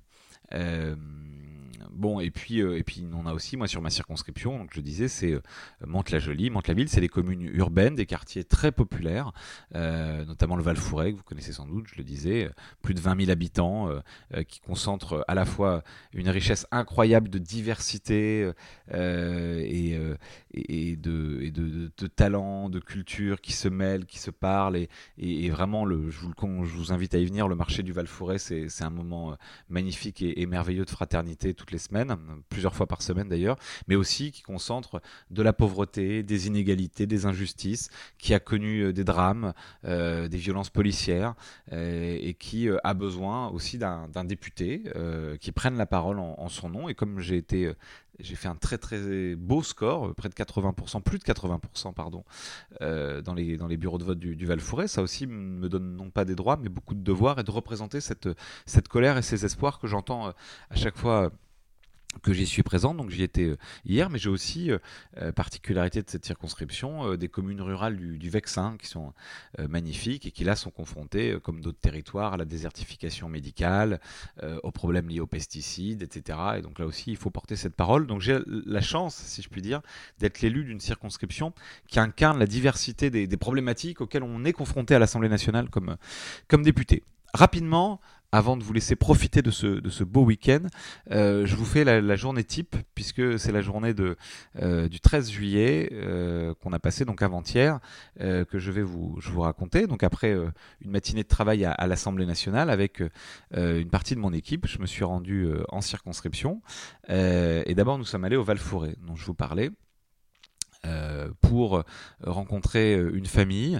Bon, 1.95 2.21
et 2.21 2.31
puis, 2.31 2.61
euh, 2.61 2.79
et 2.79 2.83
puis 2.83 3.07
on 3.13 3.27
a 3.27 3.35
aussi, 3.35 3.57
moi, 3.57 3.69
sur 3.69 3.83
ma 3.83 3.91
circonscription, 3.91 4.59
donc 4.59 4.71
je 4.75 4.81
disais, 4.81 5.09
c'est 5.09 5.33
euh, 5.33 5.43
Mantes-la-Jolie. 5.87 6.49
Mantes-la-Ville, 6.49 6.89
c'est 6.89 7.01
des 7.01 7.09
communes 7.09 7.43
urbaines, 7.43 7.95
des 7.95 8.07
quartiers 8.07 8.45
très 8.45 8.73
populaires, 8.73 9.33
euh, 9.75 10.25
notamment 10.25 10.57
le 10.57 10.63
Val-Fouret, 10.63 11.13
que 11.13 11.19
vous 11.19 11.23
connaissez 11.23 11.53
sans 11.53 11.67
doute, 11.67 11.87
je 11.89 11.97
le 11.99 12.05
disais, 12.05 12.51
plus 12.81 12.95
de 12.95 13.01
20 13.01 13.21
000 13.21 13.31
habitants, 13.31 13.91
qui 14.49 14.61
concentrent 14.61 15.25
à 15.29 15.35
la 15.35 15.45
fois 15.45 15.83
une 16.13 16.29
richesse 16.29 16.67
incroyable 16.71 17.29
de 17.29 17.39
diversité 17.39 18.51
et, 18.91 19.97
de, 19.97 20.17
et 20.53 20.97
de, 21.51 21.91
de, 21.97 22.07
talents, 22.07 22.69
de 22.69 22.81
culture 22.81 23.41
qui 23.41 23.53
se 23.53 23.69
mêlent, 23.69 24.07
qui 24.07 24.19
se 24.19 24.31
parlent. 24.31 24.79
Et, 25.19 25.51
vraiment, 25.51 25.85
le, 25.85 26.11
je, 26.11 26.21
vous, 26.21 26.93
invite 26.93 27.15
à 27.15 27.19
y 27.19 27.27
venir. 27.27 27.49
Le 27.49 27.55
marché 27.55 27.83
du 27.83 27.93
Val-Fouret, 27.93 28.39
c'est 28.39 28.83
un 28.83 28.91
moment 28.91 29.37
magnifique 29.69 30.23
et, 30.23 30.32
merveilleux 30.47 30.85
de 30.85 30.91
fraternité 30.91 31.55
toutes 31.55 31.71
les 31.71 31.79
semaines, 31.79 32.17
plusieurs 32.49 32.75
fois 32.75 32.87
par 32.87 33.03
semaine 33.03 33.29
d'ailleurs, 33.29 33.57
mais 33.89 33.95
aussi 33.95 34.33
qui 34.33 34.43
concentre 34.43 35.01
de 35.31 35.43
la 35.43 35.53
pauvreté, 35.53 36.23
des 36.23 36.47
inégalités, 36.47 37.07
des 37.07 37.27
injustices, 37.27 37.91
qui 38.19 38.35
a 38.35 38.41
connu 38.41 38.81
euh, 38.81 38.93
des 38.93 39.05
drames, 39.05 39.53
euh, 39.85 40.29
des 40.29 40.39
violences 40.39 40.71
policières, 40.71 41.35
euh, 41.73 42.19
et 42.21 42.35
qui 42.35 42.69
a 42.85 42.95
besoin 42.95 43.49
aussi 43.49 43.79
d'un 43.79 44.25
député 44.25 44.85
qui 45.41 45.53
prenne 45.53 45.77
la 45.77 45.87
parole 45.87 46.19
en, 46.19 46.49
son 46.49 46.69
nom. 46.69 46.89
Et 46.89 46.95
comme 46.95 47.21
j'ai 47.21 47.37
été 47.37 47.73
j'ai 48.23 48.37
fait 48.37 48.49
un 48.49 48.55
très 48.55 48.79
très 48.79 49.35
beau 49.35 49.63
score, 49.63 50.15
près 50.15 50.29
de 50.29 50.35
80%, 50.35 51.03
plus 51.03 51.19
de 51.19 51.25
80%, 51.25 51.93
pardon, 51.93 52.25
dans, 52.81 53.35
les, 53.35 53.57
dans 53.57 53.67
les 53.67 53.77
bureaux 53.77 53.99
de 53.99 54.05
vote 54.05 54.19
du, 54.19 54.37
du 54.37 54.47
Val-Fouret. 54.47 54.89
Ça 54.89 55.03
aussi 55.03 55.27
me 55.27 55.69
donne 55.69 55.97
non 55.97 56.11
pas 56.11 56.25
des 56.25 56.35
droits, 56.35 56.57
mais 56.57 56.69
beaucoup 56.69 56.95
de 56.95 57.03
devoirs 57.03 57.39
et 57.39 57.45
de 57.45 57.51
représenter 57.51 58.01
cette, 58.01 58.29
cette 58.67 58.89
colère 58.89 59.19
et 59.19 59.23
ces 59.23 59.45
espoirs 59.45 59.79
que 59.79 59.87
j'entends 59.87 60.29
à 60.29 60.75
chaque 60.75 60.97
fois 60.97 61.31
que 62.21 62.33
j'y 62.33 62.47
suis 62.47 62.63
présent, 62.63 62.95
donc 62.95 63.11
j'y 63.11 63.23
étais 63.23 63.45
euh, 63.45 63.57
hier, 63.85 64.11
mais 64.11 64.19
j'ai 64.19 64.29
aussi, 64.29 64.71
euh, 64.71 64.79
euh, 65.19 65.33
particularité 65.33 66.03
de 66.03 66.11
cette 66.11 66.25
circonscription, 66.25 67.15
des 67.17 67.29
communes 67.29 67.61
rurales 67.61 67.97
du, 67.97 68.31
Vexin 68.33 68.77
qui 68.79 68.87
sont 68.87 69.13
magnifiques 69.69 70.25
et 70.25 70.31
qui 70.31 70.43
là 70.43 70.57
sont 70.57 70.71
confrontées, 70.71 71.37
comme 71.43 71.61
d'autres 71.61 71.81
territoires, 71.81 72.33
à 72.33 72.37
la 72.39 72.47
désertification 72.47 73.29
médicale, 73.29 74.01
aux 74.63 74.71
problèmes 74.71 75.09
liés 75.09 75.21
aux 75.21 75.27
pesticides, 75.27 76.03
etc. 76.03 76.39
Et 76.57 76.63
donc 76.63 76.79
là 76.79 76.87
aussi, 76.87 77.11
il 77.11 77.19
faut 77.19 77.29
porter 77.29 77.57
cette 77.57 77.75
parole. 77.75 78.07
Donc 78.07 78.23
j'ai 78.23 78.39
la 78.47 78.81
chance, 78.81 79.17
si 79.17 79.43
je 79.43 79.51
puis 79.51 79.61
dire, 79.61 79.83
d'être 80.19 80.41
l'élu 80.41 80.65
d'une 80.65 80.81
circonscription 80.81 81.53
qui 81.89 82.01
incarne 82.01 82.39
la 82.39 82.47
diversité 82.47 83.11
des, 83.11 83.27
des, 83.27 83.37
problématiques 83.37 84.01
auxquelles 84.01 84.23
on 84.23 84.45
est 84.45 84.55
confronté 84.55 84.95
à 84.95 84.99
l'Assemblée 84.99 85.29
nationale 85.29 85.69
comme, 85.69 85.97
comme 86.49 86.63
député. 86.63 87.03
Rapidement, 87.35 88.01
avant 88.33 88.57
de 88.57 88.65
vous 88.65 88.73
laisser 88.73 88.97
profiter 88.97 89.43
de 89.43 89.51
ce, 89.51 89.67
de 89.67 89.91
ce 89.91 90.05
beau 90.05 90.25
week-end, 90.25 90.63
euh, 91.11 91.45
je 91.45 91.55
vous 91.55 91.67
fais 91.67 91.85
la, 91.85 92.17
journée 92.17 92.45
type, 92.45 92.77
puisque 92.95 93.39
c'est 93.39 93.53
la 93.53 93.61
journée 93.61 93.93
de, 93.93 94.17
euh, 94.61 94.89
du 94.89 95.01
13 95.01 95.31
juillet 95.31 95.91
euh, 95.93 96.55
qu'on 96.55 96.73
a 96.73 96.79
passé 96.79 97.05
donc 97.05 97.23
avant-hier, 97.23 97.79
que 98.19 98.59
je 98.59 98.71
vais 98.71 98.83
vous, 98.83 99.17
je 99.21 99.31
vous 99.31 99.43
raconter. 99.43 99.87
Donc 99.87 100.03
après 100.03 100.33
une 100.33 100.91
matinée 100.91 101.23
de 101.23 101.29
travail 101.29 101.65
à, 101.65 101.87
l'Assemblée 101.87 102.25
nationale 102.25 102.71
avec 102.71 103.03
une 103.53 103.91
partie 103.91 104.15
de 104.15 104.21
mon 104.21 104.33
équipe, 104.33 104.67
je 104.67 104.79
me 104.79 104.87
suis 104.87 105.05
rendu 105.05 105.49
en 105.69 105.81
circonscription. 105.81 106.63
et 107.09 107.75
d'abord, 107.75 107.99
nous 107.99 108.05
sommes 108.05 108.25
allés 108.25 108.37
au 108.37 108.45
Val-Fouré, 108.45 108.97
dont 109.07 109.17
je 109.17 109.27
vous 109.27 109.35
parlais. 109.35 109.71
Euh, 111.23 111.33
pour 111.41 111.77
euh, 111.77 111.83
rencontrer 112.23 112.95
euh, 112.95 113.15
une 113.15 113.27
famille 113.27 113.79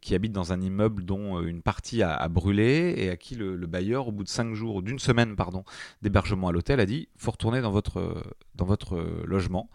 qui 0.00 0.14
habite 0.14 0.32
dans 0.32 0.52
un 0.52 0.60
immeuble 0.60 1.04
dont 1.04 1.40
une 1.42 1.60
partie 1.60 2.02
a, 2.02 2.26
brûlé 2.28 2.94
et 2.96 3.10
à 3.10 3.16
qui 3.16 3.34
le, 3.34 3.56
bailleur, 3.66 4.08
au 4.08 4.12
bout 4.12 4.24
de 4.24 4.28
cinq 4.28 4.54
jours, 4.54 4.82
d'une 4.82 4.98
semaine 4.98 5.36
pardon, 5.36 5.64
d'hébergement 6.00 6.48
à 6.48 6.52
l'hôtel, 6.52 6.80
a 6.80 6.86
dit 6.86 7.08
faut 7.16 7.32
retourner 7.32 7.60
dans 7.60 7.70
votre 7.70 8.24
dans 8.54 8.64
votre 8.64 8.96
logement. 9.26 9.68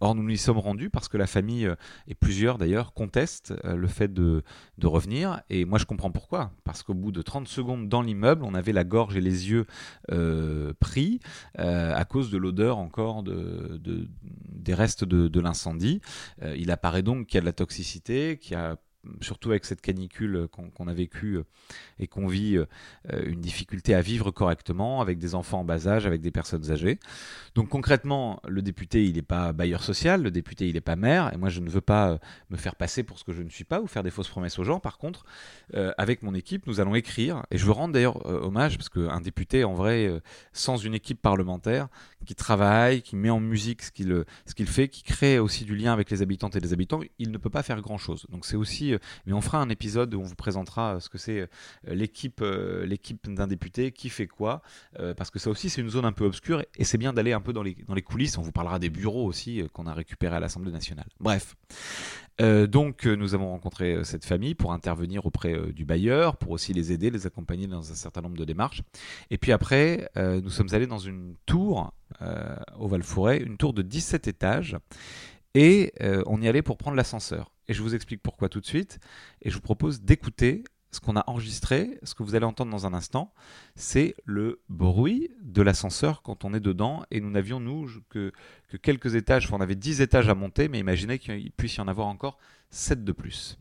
or, 0.00 0.14
nous 0.16 0.22
nous 0.24 0.30
y 0.30 0.38
sommes 0.38 0.58
rendus 0.58 0.90
parce 0.90 1.08
que 1.08 1.16
la 1.16 1.28
famille 1.28 1.70
et 2.08 2.14
plusieurs 2.14 2.58
d'ailleurs 2.58 2.92
contestent 2.92 3.54
le 3.64 3.86
fait 3.86 4.12
de, 4.12 4.42
de 4.78 4.86
revenir. 4.86 5.42
Et 5.48 5.64
moi, 5.64 5.78
je 5.78 5.84
comprends 5.84 6.10
pourquoi. 6.10 6.50
Parce 6.64 6.82
qu'au 6.82 6.94
bout 6.94 7.12
de 7.12 7.22
30 7.22 7.46
secondes 7.46 7.88
dans 7.88 8.02
l'immeuble, 8.02 8.44
on 8.44 8.54
avait 8.54 8.72
la 8.72 8.84
gorge 8.84 9.16
et 9.16 9.20
les 9.20 9.50
yeux 9.50 9.66
pris 10.80 11.20
à 11.56 12.04
cause 12.04 12.30
de 12.30 12.38
l'odeur 12.38 12.78
encore 12.78 13.22
de, 13.22 13.78
de, 13.80 14.08
des 14.68 14.74
restes 14.74 15.04
de, 15.04 15.28
de 15.28 15.40
incendie. 15.44 16.00
Euh, 16.42 16.54
il 16.56 16.70
apparaît 16.70 17.02
donc 17.02 17.26
qu'il 17.26 17.36
y 17.36 17.38
a 17.38 17.40
de 17.40 17.46
la 17.46 17.52
toxicité, 17.52 18.38
qu'il 18.38 18.52
y 18.52 18.56
a 18.56 18.76
surtout 19.20 19.50
avec 19.50 19.64
cette 19.64 19.80
canicule 19.80 20.48
qu'on 20.52 20.88
a 20.88 20.94
vécue 20.94 21.38
et 21.98 22.06
qu'on 22.06 22.26
vit, 22.26 22.58
une 23.24 23.40
difficulté 23.40 23.94
à 23.94 24.00
vivre 24.00 24.30
correctement 24.30 25.00
avec 25.00 25.18
des 25.18 25.34
enfants 25.34 25.60
en 25.60 25.64
bas 25.64 25.86
âge, 25.88 26.06
avec 26.06 26.20
des 26.20 26.30
personnes 26.30 26.70
âgées. 26.70 26.98
Donc 27.54 27.68
concrètement, 27.68 28.40
le 28.46 28.62
député, 28.62 29.04
il 29.04 29.14
n'est 29.14 29.22
pas 29.22 29.52
bailleur 29.52 29.82
social, 29.82 30.22
le 30.22 30.30
député, 30.30 30.68
il 30.68 30.74
n'est 30.74 30.80
pas 30.80 30.96
maire, 30.96 31.32
et 31.32 31.36
moi, 31.36 31.48
je 31.48 31.60
ne 31.60 31.68
veux 31.68 31.80
pas 31.80 32.18
me 32.50 32.56
faire 32.56 32.76
passer 32.76 33.02
pour 33.02 33.18
ce 33.18 33.24
que 33.24 33.32
je 33.32 33.42
ne 33.42 33.50
suis 33.50 33.64
pas 33.64 33.80
ou 33.80 33.86
faire 33.86 34.02
des 34.02 34.10
fausses 34.10 34.28
promesses 34.28 34.58
aux 34.58 34.64
gens. 34.64 34.80
Par 34.80 34.98
contre, 34.98 35.24
avec 35.96 36.22
mon 36.22 36.34
équipe, 36.34 36.66
nous 36.66 36.80
allons 36.80 36.94
écrire, 36.94 37.42
et 37.50 37.58
je 37.58 37.66
veux 37.66 37.72
rendre 37.72 37.94
d'ailleurs 37.94 38.24
hommage, 38.26 38.76
parce 38.76 38.88
qu'un 38.88 39.20
député, 39.20 39.64
en 39.64 39.74
vrai, 39.74 40.20
sans 40.52 40.76
une 40.76 40.94
équipe 40.94 41.20
parlementaire 41.20 41.88
qui 42.26 42.34
travaille, 42.34 43.02
qui 43.02 43.16
met 43.16 43.30
en 43.30 43.40
musique 43.40 43.82
ce 43.82 43.90
qu'il 43.90 44.24
ce 44.46 44.54
qu'il 44.54 44.66
fait, 44.66 44.88
qui 44.88 45.02
crée 45.02 45.38
aussi 45.38 45.64
du 45.64 45.76
lien 45.76 45.92
avec 45.92 46.10
les 46.10 46.22
habitantes 46.22 46.56
et 46.56 46.60
les 46.60 46.72
habitants, 46.72 47.00
il 47.18 47.30
ne 47.30 47.38
peut 47.38 47.50
pas 47.50 47.62
faire 47.62 47.80
grand-chose. 47.80 48.26
Donc 48.30 48.44
c'est 48.44 48.56
aussi, 48.56 48.94
euh, 48.98 49.20
mais 49.26 49.32
on 49.32 49.40
fera 49.40 49.58
un 49.58 49.68
épisode 49.68 50.14
où 50.14 50.20
on 50.20 50.24
vous 50.24 50.34
présentera 50.34 50.94
euh, 50.94 51.00
ce 51.00 51.08
que 51.08 51.18
c'est 51.18 51.40
euh, 51.40 51.46
l'équipe 51.86 52.42
l'équipe 52.84 53.32
d'un 53.32 53.46
député, 53.46 53.92
qui 53.92 54.08
fait 54.08 54.26
quoi, 54.26 54.62
parce 55.16 55.30
que 55.30 55.38
ça 55.38 55.50
aussi 55.50 55.70
c'est 55.70 55.80
une 55.80 55.90
zone 55.90 56.04
un 56.04 56.12
peu 56.12 56.24
obscure 56.24 56.62
et 56.76 56.84
c'est 56.84 56.98
bien 56.98 57.12
d'aller 57.12 57.32
un 57.32 57.40
peu 57.40 57.52
dans 57.52 57.62
les, 57.62 57.74
coulisses. 58.02 58.38
On 58.38 58.42
vous 58.42 58.52
parlera 58.52 58.78
des 58.78 58.90
bureaux 58.90 59.24
aussi 59.24 59.62
qu'on 59.72 59.86
a 59.86 59.94
récupérés 59.94 60.36
à 60.36 60.40
l'Assemblée 60.40 60.72
nationale. 60.72 61.06
Bref. 61.20 61.56
donc 62.38 63.06
nous 63.06 63.34
avons 63.34 63.50
rencontré 63.50 64.04
cette 64.04 64.24
famille 64.24 64.54
pour 64.54 64.72
intervenir 64.72 65.26
auprès 65.26 65.72
du 65.72 65.84
bailleur, 65.84 66.36
pour 66.36 66.52
aussi 66.52 66.72
les 66.72 66.92
aider, 66.92 67.10
les 67.10 67.26
accompagner 67.26 67.66
dans 67.66 67.90
un 67.90 67.94
certain 67.94 68.20
nombre 68.20 68.36
de 68.36 68.44
démarches. 68.44 68.82
Et 69.30 69.38
puis 69.38 69.52
après, 69.52 70.08
nous 70.16 70.50
sommes 70.50 70.72
allés 70.72 70.86
dans 70.86 70.98
une 70.98 71.34
tour 71.46 71.92
au 72.78 72.88
Val-Forêt, 72.88 73.38
une 73.38 73.56
tour 73.56 73.72
de 73.72 73.82
17 73.82 74.28
étages. 74.28 74.76
Et 75.54 75.92
euh, 76.00 76.22
on 76.26 76.40
y 76.40 76.48
allait 76.48 76.62
pour 76.62 76.76
prendre 76.76 76.96
l'ascenseur. 76.96 77.50
Et 77.68 77.74
je 77.74 77.82
vous 77.82 77.94
explique 77.94 78.22
pourquoi 78.22 78.48
tout 78.48 78.60
de 78.60 78.66
suite. 78.66 78.98
Et 79.42 79.50
je 79.50 79.54
vous 79.54 79.60
propose 79.60 80.00
d'écouter 80.02 80.64
ce 80.90 81.00
qu'on 81.00 81.16
a 81.16 81.24
enregistré, 81.26 81.98
ce 82.02 82.14
que 82.14 82.22
vous 82.22 82.34
allez 82.34 82.46
entendre 82.46 82.70
dans 82.70 82.86
un 82.86 82.94
instant, 82.94 83.32
c'est 83.76 84.14
le 84.24 84.62
bruit 84.70 85.30
de 85.42 85.60
l'ascenseur 85.60 86.22
quand 86.22 86.44
on 86.44 86.54
est 86.54 86.60
dedans. 86.60 87.04
Et 87.10 87.20
nous 87.20 87.30
n'avions, 87.30 87.60
nous, 87.60 87.88
que, 88.08 88.32
que 88.68 88.76
quelques 88.76 89.14
étages, 89.14 89.52
on 89.52 89.60
avait 89.60 89.74
10 89.74 90.00
étages 90.00 90.28
à 90.28 90.34
monter, 90.34 90.68
mais 90.68 90.78
imaginez 90.78 91.18
qu'il 91.18 91.52
puisse 91.52 91.76
y 91.76 91.80
en 91.80 91.88
avoir 91.88 92.06
encore 92.06 92.38
7 92.70 93.04
de 93.04 93.12
plus. 93.12 93.58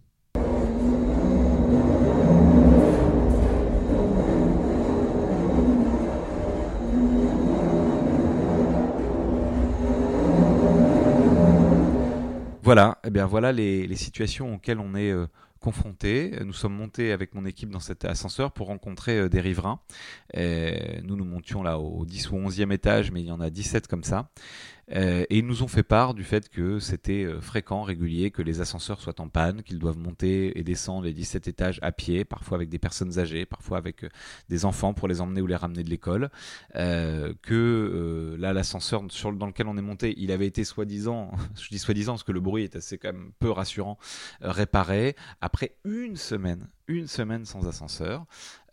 Voilà, 12.68 12.98
eh 13.06 13.12
bien 13.12 13.26
voilà 13.26 13.54
les, 13.54 13.96
situations 13.96 14.56
auxquelles 14.56 14.82
on 14.82 14.94
est 14.94 15.10
euh, 15.10 15.28
confrontés. 15.62 16.38
Nous 16.44 16.52
sommes 16.52 16.76
montés 16.76 17.14
avec 17.14 17.34
mon 17.34 17.46
équipe 17.46 17.70
dans 17.70 17.80
cet 17.80 18.04
ascenseur 18.04 18.52
pour 18.52 18.68
rencontrer 18.68 19.20
euh, 19.20 19.30
des 19.30 19.40
riverains. 19.40 19.80
nous, 20.36 21.16
nous 21.16 21.24
montions 21.24 21.64
là 21.64 21.80
au 21.80 22.06
10 22.06 22.30
ou 22.32 22.36
11e 22.36 22.74
étage, 22.74 23.10
mais 23.10 23.22
il 23.22 23.28
y 23.28 23.32
en 23.32 23.40
a 23.40 23.50
17 23.50 23.88
comme 23.88 24.04
ça. 24.04 24.28
Euh, 24.96 25.26
et 25.30 25.40
ils 25.40 25.46
nous 25.46 25.64
ont 25.64 25.68
fait 25.68 25.84
part 25.84 26.14
du 26.14 26.24
fait 26.24 26.50
que 26.50 26.80
c'était 26.80 27.26
euh, 27.26 27.42
fréquent, 27.42 27.82
régulier, 27.82 28.32
que 28.32 28.42
les 28.42 28.62
ascenseurs 28.62 29.02
soient 29.02 29.20
en 29.20 29.28
panne, 29.28 29.64
qu'ils 29.64 29.80
doivent 29.80 29.98
monter 29.98 30.58
et 30.58 30.64
descendre 30.64 31.04
les 31.04 31.14
17 31.14 31.48
étages 31.48 31.80
à 31.82 31.92
pied, 31.92 32.24
parfois 32.24 32.56
avec 32.56 32.70
des 32.70 32.80
personnes 32.80 33.20
âgées, 33.20 33.46
parfois 33.46 33.78
avec 33.78 34.06
des 34.50 34.66
enfants 34.66 34.94
pour 34.94 35.08
les 35.08 35.20
emmener 35.22 35.42
ou 35.42 35.48
les 35.48 35.56
ramener 35.56 35.84
de 35.84 35.90
l'école. 35.90 36.30
que 36.74 38.36
là, 38.40 38.54
l'ascenseur 38.54 39.04
dans 39.34 39.48
lequel 39.48 39.68
on 39.68 39.78
est 39.78 39.82
monté, 39.82 40.14
il 40.18 40.32
avait 40.32 40.48
été 40.48 40.64
soi-disant, 40.64 41.32
je 41.62 41.70
dis 41.70 41.80
soi-disant 41.80 42.14
parce 42.14 42.24
que 42.24 42.32
le 42.32 42.40
bruit 42.40 42.64
est 42.64 42.76
assez 42.76 42.98
quand 42.98 43.12
même 43.12 43.32
peu 43.40 43.52
rassurant, 43.52 43.98
réparé. 44.42 45.16
Après 45.42 45.76
une 45.84 46.16
semaine, 46.16 46.68
une 46.88 47.08
semaine 47.08 47.46
sans 47.46 47.68
ascenseur. 47.68 48.26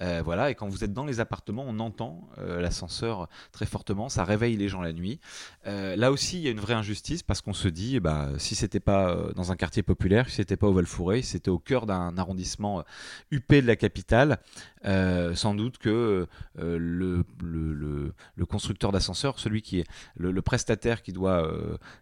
Euh, 0.02 0.22
voilà, 0.24 0.50
et 0.50 0.54
quand 0.54 0.68
vous 0.68 0.82
êtes 0.84 0.92
dans 0.92 1.06
les 1.06 1.20
appartements, 1.20 1.64
on 1.66 1.78
entend 1.78 2.28
euh, 2.38 2.60
l'ascenseur 2.60 3.28
très 3.52 3.66
fortement, 3.66 4.08
ça 4.08 4.24
réveille 4.24 4.56
les 4.56 4.68
gens 4.68 4.82
la 4.82 4.92
nuit. 4.92 5.20
Euh, 5.66 5.94
là 5.96 6.10
aussi, 6.10 6.38
il 6.38 6.42
y 6.42 6.48
a 6.48 6.50
une 6.50 6.60
vraie 6.60 6.74
injustice 6.74 7.22
parce 7.22 7.40
qu'on 7.40 7.52
se 7.52 7.68
dit, 7.68 8.00
bah, 8.00 8.30
si 8.38 8.54
c'était 8.54 8.80
pas 8.80 9.16
dans 9.36 9.52
un 9.52 9.56
quartier 9.56 9.82
populaire, 9.82 10.28
si 10.28 10.36
c'était 10.36 10.56
pas 10.56 10.66
au 10.66 10.72
val 10.72 10.86
si 10.86 11.22
c'était 11.22 11.50
au 11.50 11.58
cœur 11.58 11.86
d'un 11.86 12.16
arrondissement 12.18 12.84
huppé 13.30 13.62
de 13.62 13.66
la 13.66 13.76
capitale, 13.76 14.38
sans 14.84 15.54
doute 15.54 15.78
que 15.78 16.26
le, 16.56 17.24
le, 17.42 18.46
constructeur 18.46 18.92
d'ascenseur, 18.92 19.38
celui 19.38 19.62
qui 19.62 19.80
est 19.80 19.86
le, 20.16 20.42
prestataire 20.42 21.02
qui 21.02 21.12
doit 21.12 21.50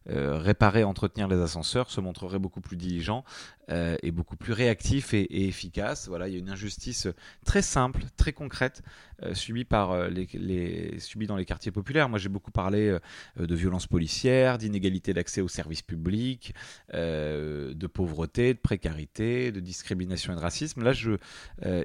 réparer, 0.07 0.85
entretenir 0.85 1.29
les 1.29 1.41
ascenseurs, 1.41 1.91
se 1.91 2.01
montrerait 2.01 2.39
beaucoup 2.39 2.61
plus 2.61 2.77
diligent 2.77 3.25
et 3.69 4.11
beaucoup 4.11 4.37
plus 4.37 4.53
réactif 4.53 5.15
et 5.15 5.47
efficace. 5.47 6.02
Voilà, 6.09 6.29
il 6.29 6.35
y 6.35 6.37
a 6.37 6.39
une 6.39 6.51
injustice 6.51 7.09
très 7.45 7.63
simple, 7.63 8.05
très 8.17 8.33
concrète, 8.33 8.83
euh, 9.23 9.35
subie, 9.35 9.65
par, 9.65 9.93
euh, 9.93 10.09
les, 10.09 10.99
subie 10.99 11.27
dans 11.27 11.37
les 11.37 11.45
quartiers 11.45 11.73
populaires. 11.73 12.09
Moi, 12.09 12.19
j'ai 12.19 12.29
beaucoup 12.29 12.51
parlé 12.51 12.89
euh, 12.89 13.47
de 13.47 13.55
violences 13.55 13.87
policières, 13.87 14.59
d'inégalité 14.59 15.13
d'accès 15.15 15.41
aux 15.41 15.49
services 15.49 15.83
publics, 15.83 16.55
de 16.93 17.87
pauvreté, 17.87 18.55
de 18.55 18.59
précarité, 18.59 19.53
de 19.53 19.61
discrimination 19.61 20.33
et 20.33 20.37
de 20.37 20.41
racisme. 20.41 20.83
Là, 20.83 20.93
je, 20.93 21.13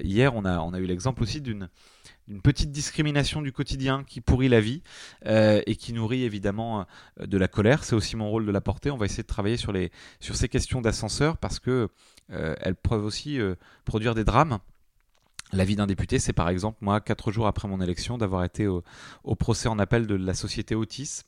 hier, 0.02 0.34
on 0.34 0.44
a, 0.44 0.58
on 0.60 0.72
a 0.72 0.78
eu 0.78 0.86
l'exemple 0.86 1.22
aussi 1.22 1.40
d'une 1.40 1.68
une 2.28 2.42
petite 2.42 2.70
discrimination 2.70 3.42
du 3.42 3.52
quotidien 3.52 4.04
qui 4.04 4.20
pourrit 4.20 4.48
la 4.48 4.60
vie 4.60 4.82
et 5.24 5.76
qui 5.76 5.92
nourrit 5.92 6.24
évidemment 6.24 6.86
de 7.18 7.38
la 7.38 7.48
colère. 7.48 7.84
C'est 7.84 7.94
aussi 7.94 8.16
mon 8.16 8.28
rôle 8.30 8.46
de 8.46 8.52
la 8.52 8.60
porter. 8.60 8.90
On 8.90 8.96
va 8.96 9.06
essayer 9.06 9.22
de 9.22 9.28
travailler 9.28 9.56
sur, 9.56 9.72
les, 9.72 9.90
sur 10.20 10.36
ces 10.36 10.48
questions 10.48 10.80
d'ascenseur 10.80 11.38
parce 11.38 11.58
que 11.58 11.88
euh, 12.30 12.54
elles 12.60 12.74
peuvent 12.74 13.04
aussi 13.04 13.40
euh, 13.40 13.54
produire 13.84 14.14
des 14.14 14.24
drames. 14.24 14.58
La 15.52 15.64
vie 15.64 15.76
d'un 15.76 15.86
député, 15.86 16.18
c'est 16.18 16.34
par 16.34 16.50
exemple, 16.50 16.76
moi, 16.82 17.00
quatre 17.00 17.32
jours 17.32 17.46
après 17.46 17.68
mon 17.68 17.80
élection, 17.80 18.18
d'avoir 18.18 18.44
été 18.44 18.66
au, 18.66 18.82
procès 19.38 19.68
en 19.68 19.78
appel 19.78 20.06
de 20.06 20.14
la 20.14 20.34
société 20.34 20.74
Otis, 20.74 21.22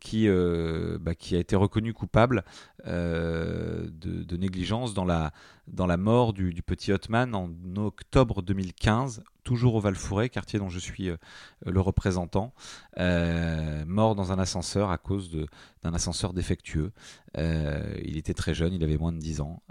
qui, 0.00 0.26
euh, 0.26 0.96
bah, 0.98 1.14
qui 1.14 1.36
a 1.36 1.38
été 1.38 1.54
reconnue 1.54 1.92
coupable 1.92 2.44
de, 2.86 4.36
négligence 4.38 4.94
dans 4.94 5.04
la, 5.04 5.32
dans 5.66 5.86
la 5.86 5.98
mort 5.98 6.32
du, 6.32 6.54
du 6.54 6.62
petit 6.62 6.92
Hotman 6.92 7.34
en 7.34 7.50
octobre 7.76 8.40
2015 8.40 9.22
toujours 9.48 9.76
au 9.76 9.80
val 9.80 9.96
quartier 10.30 10.58
dont 10.58 10.68
je 10.68 10.78
suis 10.78 11.08
euh, 11.08 11.16
le 11.64 11.80
représentant, 11.80 12.52
euh, 12.98 13.82
mort 13.86 14.14
dans 14.14 14.30
un 14.30 14.38
ascenseur 14.38 14.90
à 14.90 14.98
cause 14.98 15.30
d'un 15.82 15.94
ascenseur 15.94 16.34
défectueux. 16.34 16.92
Euh, 17.38 17.94
il 18.04 18.18
était 18.18 18.34
très 18.34 18.52
jeune, 18.52 18.74
il 18.74 18.84
avait 18.84 18.98
moins 18.98 19.10
de 19.12 19.18
10 19.18 19.40
ans. 19.40 19.62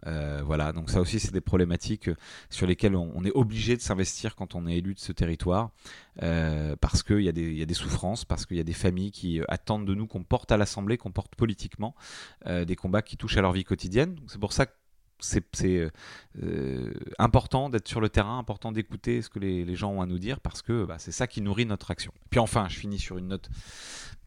voilà, 0.43 0.71
donc 0.73 0.89
ça 0.89 0.99
aussi, 0.99 1.19
c'est 1.19 1.31
des 1.31 1.41
problématiques 1.41 2.09
sur 2.49 2.65
lesquelles 2.65 2.95
on, 2.95 3.23
est 3.23 3.35
obligé 3.35 3.77
de 3.77 3.81
s'investir 3.81 4.35
quand 4.35 4.55
on 4.55 4.65
est 4.65 4.77
élu 4.77 4.95
de 4.95 4.99
ce 4.99 5.11
territoire, 5.11 5.69
parce 6.81 7.03
qu'il 7.03 7.19
y, 7.19 7.25
y, 7.25 7.61
a 7.61 7.65
des 7.65 7.73
souffrances, 7.75 8.25
parce 8.25 8.47
qu'il 8.47 8.57
y 8.57 8.61
a 8.61 8.63
des 8.63 8.73
familles 8.73 9.11
qui 9.11 9.41
attendent 9.47 9.85
de 9.85 9.93
nous 9.93 10.07
qu'on 10.07 10.23
porte 10.23 10.51
à 10.51 10.57
l'Assemblée, 10.57 10.97
qu'on 10.97 11.11
porte 11.11 11.35
politiquement, 11.35 11.93
des 12.47 12.75
combats 12.75 13.03
qui 13.03 13.15
touchent 13.15 13.37
à 13.37 13.41
leur 13.41 13.51
vie 13.51 13.63
quotidienne. 13.63 14.15
C'est 14.27 14.39
pour 14.39 14.53
ça 14.53 14.65
que 14.65 14.73
c'est 15.19 15.91
euh, 16.43 16.93
important 17.19 17.69
d'être 17.69 17.87
sur 17.87 18.01
le 18.01 18.09
terrain, 18.09 18.37
important 18.37 18.71
d'écouter 18.71 19.21
ce 19.21 19.29
que 19.29 19.39
les, 19.39 19.75
gens 19.75 19.91
ont 19.91 20.01
à 20.01 20.05
nous 20.05 20.19
dire 20.19 20.39
parce 20.39 20.61
que 20.61 20.85
bah, 20.85 20.97
c'est 20.99 21.11
ça 21.11 21.27
qui 21.27 21.41
nourrit 21.41 21.65
notre 21.65 21.91
action. 21.91 22.13
Puis 22.29 22.39
enfin, 22.39 22.67
je 22.69 22.77
finis 22.77 22.99
sur 22.99 23.17
une 23.17 23.27
note 23.27 23.49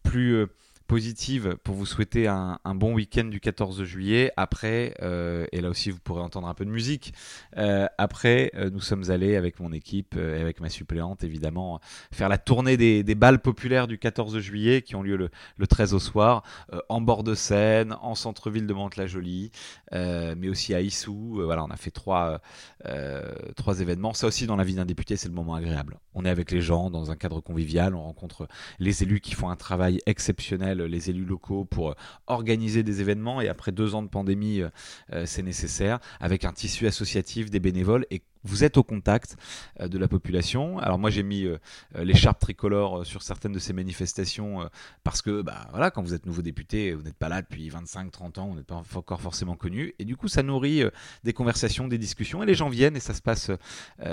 plus 0.03 0.35
euh, 0.35 0.47
positive 0.91 1.57
pour 1.63 1.77
vous 1.77 1.87
souhaiter 1.87 2.27
un, 2.27 2.59
bon 2.75 2.95
week-end 2.95 3.23
du 3.23 3.39
14 3.39 3.85
juillet. 3.85 4.33
Après, 4.37 4.95
euh, 5.03 5.47
et 5.53 5.61
là 5.61 5.69
aussi 5.71 5.93
vous 5.93 6.01
pourrez 6.01 6.21
entendre 6.21 6.49
un 6.49 6.55
peu 6.55 6.65
de 6.65 6.71
musique, 6.71 7.15
euh, 7.59 7.87
après 7.97 8.51
euh, 8.57 8.71
nous 8.71 8.81
sommes 8.81 9.09
allés 9.09 9.37
avec 9.37 9.61
mon 9.61 9.73
équipe 9.73 10.17
et 10.17 10.41
avec 10.41 10.61
ma 10.61 10.69
suppléante 10.69 11.23
évidemment 11.23 11.79
faire 12.11 12.29
la 12.29 12.39
tournée 12.39 12.77
des, 12.77 13.15
balles 13.15 13.41
populaires 13.41 13.87
du 13.87 13.99
14 13.99 14.41
juillet 14.41 14.83
qui 14.83 14.97
ont 14.97 15.03
lieu 15.05 15.17
le, 15.17 15.67
13 15.69 15.95
au 15.95 16.01
soir, 16.01 16.43
en 16.89 17.01
bord 17.01 17.23
de 17.23 17.37
Seine, 17.37 17.95
en 18.01 18.17
centre-ville 18.17 18.67
de 18.67 18.75
Mantes-la-Jolie, 18.75 19.53
mais 19.93 20.49
aussi 20.49 20.75
à 20.75 20.81
Issou. 20.81 21.41
voilà, 21.45 21.63
on 21.63 21.71
a 21.71 21.77
fait 21.77 21.93
trois, 21.93 22.41
trois 23.55 23.81
événements. 23.81 24.13
Ça 24.13 24.27
aussi 24.27 24.49
dans 24.49 24.57
la 24.57 24.65
vie 24.65 24.75
d'un 24.75 24.87
député 24.87 25.17
c'est 25.17 25.29
le 25.29 25.35
moment 25.35 25.55
agréable. 25.55 26.01
On 26.15 26.25
est 26.25 26.31
avec 26.31 26.51
les 26.51 26.61
gens 26.61 26.91
dans 26.91 27.13
un 27.13 27.17
cadre 27.17 27.41
convivial, 27.41 27.95
on 27.95 28.03
rencontre 28.03 28.49
les 28.81 29.05
élus 29.05 29.21
qui 29.21 29.35
font 29.35 29.51
un 29.51 29.57
travail 29.57 30.01
exceptionnel 30.07 30.80
les 30.87 31.11
élus 31.11 31.25
locaux 31.25 31.65
pour 31.65 31.91
euh, 31.91 31.95
organiser 32.27 32.83
des 32.83 33.01
événements. 33.01 33.41
Et 33.41 33.49
après 33.49 33.73
deux 33.73 33.95
ans 33.95 34.03
de 34.03 34.09
pandémie, 34.09 34.61
euh, 34.61 34.69
euh, 35.13 35.27
c'est 35.27 35.43
nécessaire 35.43 36.01
avec 36.21 36.45
un 36.45 36.53
tissu 36.53 36.87
associatif, 36.87 37.51
des 37.51 37.61
bénévoles 37.61 38.07
et 38.11 38.23
vous 38.45 38.65
êtes 38.65 38.77
au 38.77 38.83
contact 38.83 39.37
euh, 39.81 39.89
de 39.89 39.99
la 39.99 40.09
population. 40.09 40.79
Alors 40.79 40.99
moi 40.99 41.11
j'ai 41.11 41.23
mis 41.23 41.45
euh, 41.45 41.59
euh, 41.97 42.05
l'écharpe 42.05 42.41
tricolore 42.41 43.05
sur 43.05 43.23
certaines 43.23 43.53
de 43.53 43.59
ces 43.59 43.73
manifestations 43.73 44.69
parce 45.05 45.23
que 45.23 45.43
bah, 45.43 45.69
voilà, 45.71 45.91
quand 45.91 46.03
vous 46.03 46.15
êtes 46.15 46.27
nouveau 46.27 46.43
député, 46.43 46.93
vous 46.95 47.03
n'êtes 47.03 47.17
pas 47.17 47.29
là 47.29 47.43
depuis 47.43 47.69
25-30 47.69 48.41
ans, 48.41 48.49
vous 48.49 48.57
n'êtes 48.57 48.67
pas 48.67 48.83
encore 48.95 49.21
forcément 49.21 49.57
connu. 49.57 49.95
Et 49.99 50.05
du 50.05 50.17
coup 50.17 50.29
ça 50.29 50.43
nourrit 50.43 50.83
des 51.25 51.33
conversations, 51.33 51.89
des 51.89 51.99
discussions. 51.99 52.43
Et 52.43 52.47
les 52.47 52.55
gens 52.55 52.69
viennent 52.69 52.97
et 52.97 53.01
ça 53.01 53.15
se 53.15 53.23
passe 53.23 53.51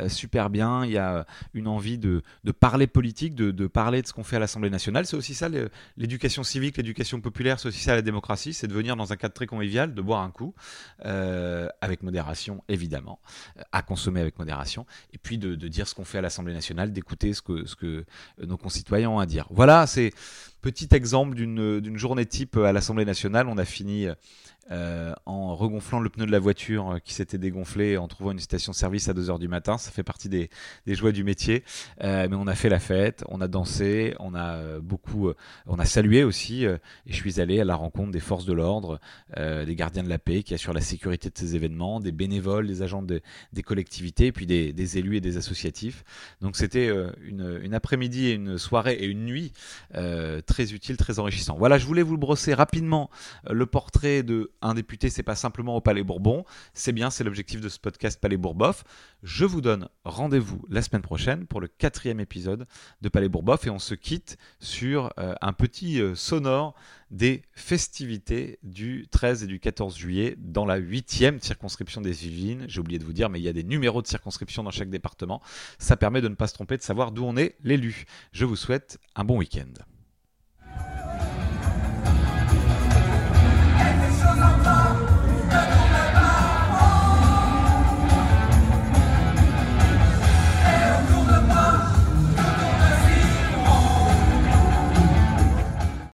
super 0.08 0.50
bien. 0.50 0.86
Il 0.86 0.92
y 0.92 0.98
a 0.98 1.26
une 1.54 1.68
envie 1.68 1.98
de, 1.98 2.22
parler 2.60 2.88
politique, 2.88 3.36
de, 3.36 3.68
parler 3.68 4.02
de 4.02 4.08
ce 4.08 4.14
qu'on 4.14 4.24
fait 4.24 4.38
à 4.38 4.40
l'Assemblée 4.40 4.70
nationale. 4.70 5.06
C'est 5.06 5.18
aussi 5.18 5.34
ça 5.34 5.50
l'éducation 5.98 6.44
civique, 6.44 6.78
l'éducation 6.78 7.22
populaire, 7.22 7.60
c'est 7.60 7.70
aussi 7.70 7.84
ça 7.84 7.96
la 7.96 8.02
démocratie, 8.02 8.54
c'est 8.54 8.68
de 8.68 8.74
venir 8.74 8.96
dans 8.96 9.14
un 9.14 9.16
cadre 9.16 9.34
très 9.34 9.48
convivial, 9.48 9.94
de 9.94 10.02
boire 10.02 10.22
un 10.22 10.32
coup, 10.32 10.54
avec 11.04 12.04
modération 12.04 12.64
évidemment, 12.68 13.20
à 13.72 13.82
consommer 13.82 14.17
avec 14.22 14.38
modération, 14.40 14.86
et 15.14 15.18
puis 15.18 15.38
de, 15.38 15.56
dire 15.68 15.88
ce 15.88 15.96
qu'on 15.96 16.06
fait 16.06 16.20
à 16.20 16.22
l'Assemblée 16.22 16.54
nationale, 16.54 16.92
d'écouter 16.92 17.34
ce 17.34 17.42
que, 17.42 17.66
ce 17.66 17.76
que 17.76 18.06
nos 18.46 18.58
concitoyens 18.58 19.10
ont 19.10 19.20
à 19.20 19.26
dire. 19.26 19.48
Voilà, 19.50 19.88
c'est 19.88 20.12
petit 20.62 20.88
exemple 20.92 21.36
d'une 21.36 21.98
journée 21.98 22.26
type 22.26 22.58
à 22.58 22.72
l'Assemblée 22.72 23.06
nationale. 23.06 23.48
On 23.48 23.58
a 23.58 23.66
fini 23.66 24.08
euh, 24.70 25.14
en 25.26 25.56
regonflant 25.56 26.02
le 26.02 26.10
pneu 26.10 26.26
de 26.26 26.32
la 26.32 26.40
voiture 26.40 26.92
euh, 26.92 27.00
qui 27.00 27.14
s'était 27.14 27.38
dégonflé 27.38 27.96
en 27.96 28.10
trouvant 28.10 28.32
une 28.32 28.40
station-service 28.40 29.08
à 29.08 29.14
2h 29.14 29.40
du 29.40 29.48
matin. 29.48 29.78
Ça 29.78 29.92
fait 29.92 30.04
partie 30.04 30.28
des, 30.28 30.50
joies 30.88 31.14
du 31.14 31.24
métier. 31.24 31.64
Euh, 32.04 32.28
mais 32.30 32.36
on 32.36 32.48
a 32.48 32.56
fait 32.56 32.68
la 32.68 32.80
fête, 32.80 33.24
on 33.30 33.40
a 33.40 33.48
dansé, 33.48 34.16
on 34.20 34.36
a 34.36 34.80
beaucoup, 34.80 35.32
on 35.68 35.80
a 35.80 35.86
salué 35.86 36.24
aussi. 36.24 36.66
et 36.66 36.80
je 37.06 37.16
suis 37.16 37.40
allé 37.40 37.62
à 37.62 37.66
la 37.66 37.76
rencontre 37.76 38.12
des 38.12 38.20
forces 38.20 38.46
de 38.46 38.54
l'ordre, 38.54 39.00
des 39.36 39.76
gardiens 39.76 40.04
de 40.04 40.10
la 40.10 40.20
paix 40.20 40.44
qui 40.44 40.54
assurent 40.54 40.74
la 40.74 40.82
sécurité 40.82 41.30
de 41.30 41.38
ces 41.38 41.56
événements, 41.56 42.00
des 42.00 42.12
bénévoles, 42.12 42.68
des 42.68 42.82
agents 42.82 43.04
des 43.04 43.64
collectivités, 43.64 44.32
puis 44.32 44.46
des, 44.46 44.98
élus 44.98 45.18
et 45.18 45.22
des 45.22 45.38
associatifs. 45.38 46.04
Donc 46.42 46.56
c'était 46.56 46.90
une, 47.24 47.60
une 47.62 47.74
après-midi 47.74 48.28
et 48.28 48.34
une 48.34 48.58
soirée 48.58 48.94
et 48.94 49.06
une 49.06 49.26
nuit 49.26 49.54
très 49.92 50.74
utile, 50.74 50.98
très 50.98 51.20
enrichissant. 51.20 51.56
Voilà, 51.58 51.78
je 51.78 51.86
voulais 51.86 52.04
vous 52.04 52.18
brosser 52.18 52.54
rapidement 52.54 53.10
le 53.50 53.66
portrait 53.66 54.24
de 54.24 54.52
un 54.62 54.74
député, 54.74 55.10
c'est 55.10 55.24
pas 55.24 55.36
simplement 55.36 55.76
au 55.76 55.82
Palais 55.82 56.04
Bourbon. 56.04 56.46
C'est 56.74 56.92
bien, 56.92 57.10
c'est 57.10 57.24
l'objectif 57.24 57.62
de 57.62 57.70
ce 57.70 57.80
podcast 57.80 58.20
Palais 58.20 58.38
Bourboff. 58.38 58.84
Je 59.24 59.46
vous 59.46 59.62
donne 59.62 59.90
rendez-vous 60.04 60.64
la 60.70 60.82
semaine 60.82 61.02
prochaine 61.02 61.46
pour 61.46 61.62
le 61.62 61.68
quatrième 61.68 62.20
épisode 62.20 62.68
de 63.02 63.10
Palais 63.10 63.30
Bourboff 63.30 63.68
et 63.68 63.70
on 63.70 63.80
se 63.80 63.94
quitte 63.94 64.38
sur 64.60 65.12
euh, 65.20 65.36
un 65.42 65.54
petit 65.54 66.02
euh, 66.02 66.16
sonore 66.16 66.76
des 67.12 67.44
festivités 67.54 68.60
du 68.64 69.08
13 69.12 69.44
et 69.44 69.48
du 69.48 69.60
14 69.60 69.98
juillet 69.98 70.36
dans 70.38 70.66
la 70.66 70.76
huitième 70.76 71.40
circonscription 71.40 72.02
des 72.02 72.28
Yvelines. 72.28 72.66
J'ai 72.68 72.80
oublié 72.80 73.00
de 73.00 73.06
vous 73.06 73.14
dire, 73.14 73.30
mais 73.30 73.40
il 73.40 73.44
y 73.44 73.50
a 73.50 73.54
des 73.54 73.64
numéros 73.64 74.02
de 74.02 74.08
circonscription 74.08 74.64
dans 74.64 74.72
chaque 74.72 74.90
département. 74.90 75.42
Ça 75.80 75.98
permet 75.98 76.22
de 76.22 76.28
ne 76.28 76.36
pas 76.36 76.48
se 76.48 76.54
tromper, 76.54 76.78
de 76.78 76.84
savoir 76.84 77.12
d'où 77.12 77.24
on 77.24 77.38
est 77.38 77.56
l'élu. 77.64 78.06
Je 78.32 78.46
vous 78.46 78.56
souhaite 78.56 79.00
un 79.16 79.24
bon 79.24 79.38
week-end. 79.38 79.74